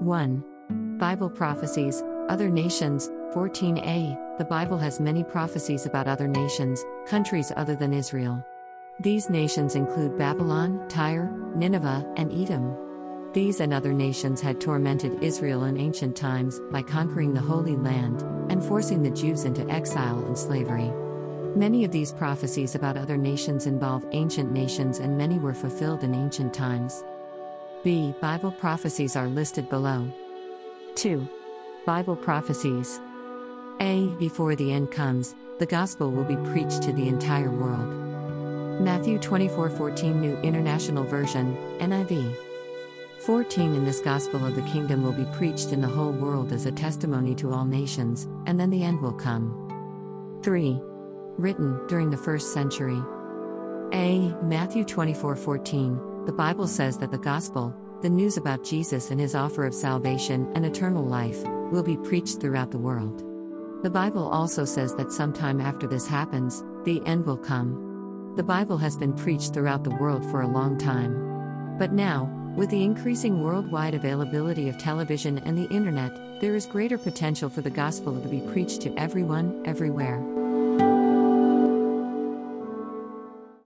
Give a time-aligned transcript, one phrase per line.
[0.00, 0.96] 1.
[0.98, 4.38] Bible prophecies, other nations, 14a.
[4.38, 8.42] The Bible has many prophecies about other nations, countries other than Israel.
[9.00, 12.74] These nations include Babylon, Tyre, Nineveh, and Edom.
[13.34, 18.22] These and other nations had tormented Israel in ancient times by conquering the Holy Land
[18.50, 20.90] and forcing the Jews into exile and slavery.
[21.54, 26.14] Many of these prophecies about other nations involve ancient nations, and many were fulfilled in
[26.14, 27.04] ancient times.
[27.82, 28.14] B.
[28.20, 30.06] Bible prophecies are listed below.
[30.96, 31.26] 2.
[31.86, 33.00] Bible prophecies.
[33.80, 34.06] A.
[34.18, 37.88] Before the end comes, the gospel will be preached to the entire world.
[38.82, 42.36] Matthew 24:14 New International Version, NIV.
[43.20, 46.66] 14 In this gospel of the kingdom will be preached in the whole world as
[46.66, 50.40] a testimony to all nations, and then the end will come.
[50.42, 50.78] 3.
[51.38, 53.00] Written during the first century.
[53.94, 54.34] A.
[54.42, 56.09] Matthew 24:14.
[56.26, 60.52] The Bible says that the gospel, the news about Jesus and his offer of salvation
[60.54, 63.24] and eternal life, will be preached throughout the world.
[63.82, 68.34] The Bible also says that sometime after this happens, the end will come.
[68.36, 71.78] The Bible has been preached throughout the world for a long time.
[71.78, 76.98] But now, with the increasing worldwide availability of television and the internet, there is greater
[76.98, 80.22] potential for the gospel to be preached to everyone, everywhere.